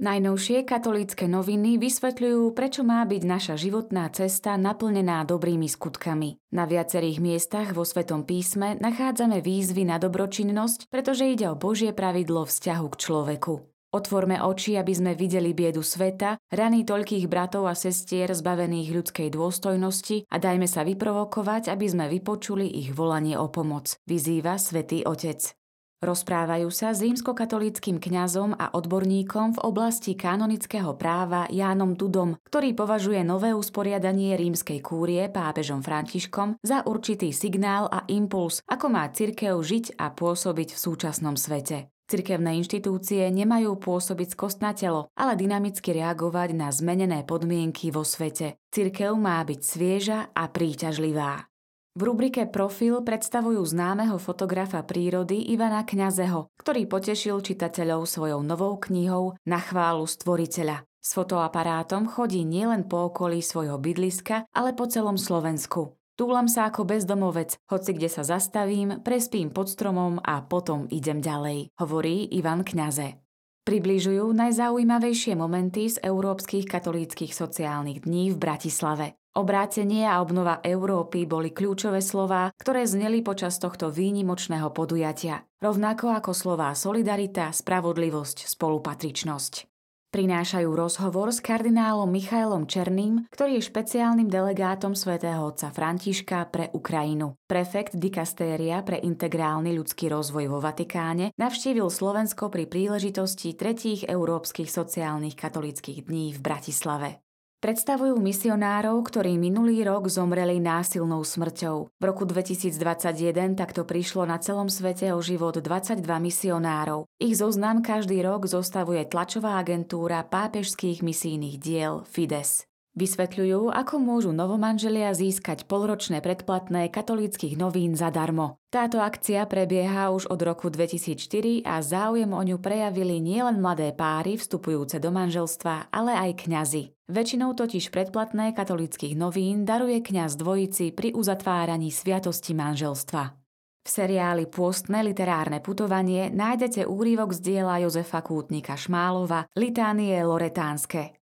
[0.00, 6.40] Najnovšie katolícke noviny vysvetľujú, prečo má byť naša životná cesta naplnená dobrými skutkami.
[6.56, 12.48] Na viacerých miestach vo Svetom písme nachádzame výzvy na dobročinnosť, pretože ide o Božie pravidlo
[12.48, 13.54] vzťahu k človeku.
[13.92, 20.32] Otvorme oči, aby sme videli biedu sveta, rany toľkých bratov a sestier zbavených ľudskej dôstojnosti
[20.32, 25.59] a dajme sa vyprovokovať, aby sme vypočuli ich volanie o pomoc, vyzýva Svetý Otec.
[26.00, 33.20] Rozprávajú sa s rímskokatolíckým kňazom a odborníkom v oblasti kanonického práva Jánom Dudom, ktorý považuje
[33.20, 40.00] nové usporiadanie rímskej kúrie pápežom Františkom za určitý signál a impuls, ako má cirkev žiť
[40.00, 41.92] a pôsobiť v súčasnom svete.
[42.08, 48.56] Cirkevné inštitúcie nemajú pôsobiť skostnatelo, ale dynamicky reagovať na zmenené podmienky vo svete.
[48.72, 51.49] Cirkev má byť svieža a príťažlivá.
[51.98, 59.34] V rubrike Profil predstavujú známeho fotografa prírody Ivana Kňazeho, ktorý potešil čitateľov svojou novou knihou
[59.42, 60.86] Na chválu stvoriteľa.
[61.02, 65.98] S fotoaparátom chodí nielen po okolí svojho bydliska, ale po celom Slovensku.
[66.14, 71.74] Túlam sa ako bezdomovec, hoci kde sa zastavím, prespím pod stromom a potom idem ďalej,
[71.80, 73.18] hovorí Ivan Kňaze.
[73.66, 79.19] Približujú najzaujímavejšie momenty z európskych katolíckých sociálnych dní v Bratislave.
[79.30, 86.34] Obrátenie a obnova Európy boli kľúčové slová, ktoré zneli počas tohto výnimočného podujatia, rovnako ako
[86.34, 89.70] slová solidarita, spravodlivosť, spolupatričnosť.
[90.10, 97.38] Prinášajú rozhovor s kardinálom Michailom Černým, ktorý je špeciálnym delegátom svätého otca Františka pre Ukrajinu.
[97.46, 105.38] Prefekt dikastéria pre integrálny ľudský rozvoj vo Vatikáne navštívil Slovensko pri príležitosti tretích európskych sociálnych
[105.38, 107.22] katolických dní v Bratislave.
[107.60, 111.92] Predstavujú misionárov, ktorí minulý rok zomreli násilnou smrťou.
[111.92, 117.04] V roku 2021 takto prišlo na celom svete o život 22 misionárov.
[117.20, 122.69] Ich zoznam každý rok zostavuje tlačová agentúra pápežských misijných diel Fides.
[123.00, 128.60] Vysvetľujú, ako môžu novomanželia získať polročné predplatné katolíckých novín zadarmo.
[128.68, 134.36] Táto akcia prebieha už od roku 2004 a záujem o ňu prejavili nielen mladé páry
[134.36, 136.92] vstupujúce do manželstva, ale aj kňazi.
[137.08, 143.32] Väčšinou totiž predplatné katolických novín daruje kňaz dvojici pri uzatváraní sviatosti manželstva.
[143.80, 151.19] V seriáli Pôstne literárne putovanie nájdete úrivok z diela Jozefa Kútnika Šmálova Litánie Loretánske.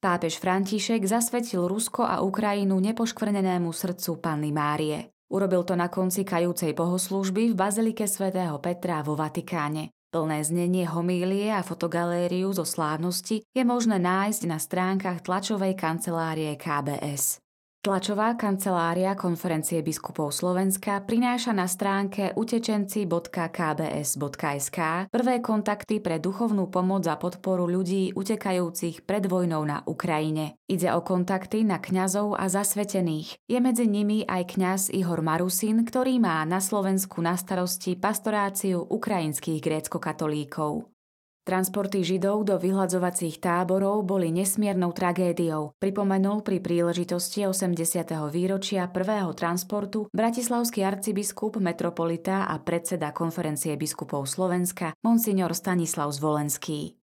[0.00, 5.12] Pápež František zasvetil Rusko a Ukrajinu nepoškvrnenému srdcu Panny Márie.
[5.28, 9.92] Urobil to na konci kajúcej bohoslúžby v Bazilike svätého Petra vo Vatikáne.
[10.08, 17.36] Plné znenie homílie a fotogalériu zo slávnosti je možné nájsť na stránkach tlačovej kancelárie KBS.
[17.80, 27.16] Tlačová kancelária konferencie biskupov Slovenska prináša na stránke utečenci.kbs.sk prvé kontakty pre duchovnú pomoc a
[27.16, 30.60] podporu ľudí utekajúcich pred vojnou na Ukrajine.
[30.68, 33.40] Ide o kontakty na kňazov a zasvetených.
[33.48, 39.56] Je medzi nimi aj kňaz Ihor Marusin, ktorý má na Slovensku na starosti pastoráciu ukrajinských
[39.56, 40.99] grécko-katolíkov.
[41.40, 47.80] Transporty Židov do vyhľadzovacích táborov boli nesmiernou tragédiou, pripomenul pri príležitosti 80.
[48.28, 57.00] výročia prvého transportu bratislavský arcibiskup, metropolita a predseda konferencie biskupov Slovenska, monsignor Stanislav Zvolenský.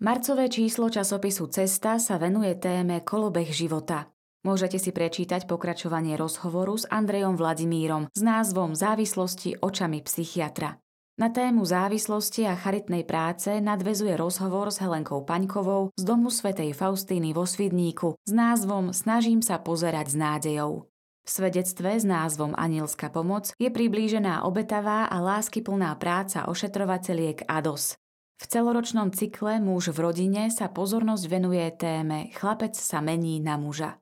[0.00, 4.17] Marcové číslo časopisu Cesta sa venuje téme kolobeh života.
[4.46, 10.78] Môžete si prečítať pokračovanie rozhovoru s Andrejom Vladimírom s názvom Závislosti očami psychiatra.
[11.18, 17.34] Na tému závislosti a charitnej práce nadvezuje rozhovor s Helenkou Paňkovou z domu svätej Faustíny
[17.34, 20.86] vo Svidníku s názvom Snažím sa pozerať s nádejou.
[21.26, 27.98] V svedectve s názvom Anielská pomoc je priblížená obetavá a láskyplná práca ošetrovateľiek ADOS.
[28.38, 33.98] V celoročnom cykle Muž v rodine sa pozornosť venuje téme Chlapec sa mení na muža.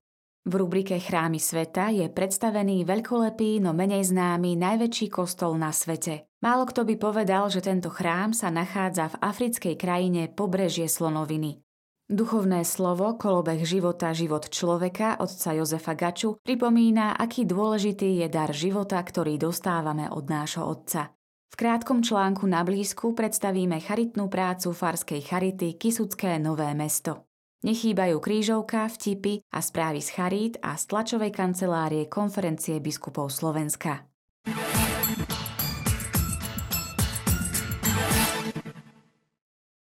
[0.47, 6.31] V rubrike Chrámy sveta je predstavený veľkolepý, no menej známy najväčší kostol na svete.
[6.39, 11.59] Málo kto by povedal, že tento chrám sa nachádza v africkej krajine pobrežie Slonoviny.
[12.07, 19.03] Duchovné slovo Kolobeh života život človeka otca Jozefa Gaču pripomína, aký dôležitý je dar života,
[19.03, 21.11] ktorý dostávame od nášho otca.
[21.51, 27.26] V krátkom článku na blízku predstavíme charitnú prácu farskej charity Kisucké Nové mesto.
[27.65, 34.09] Nechýbajú krížovka, vtipy a správy z charít a z tlačovej kancelárie konferencie biskupov Slovenska.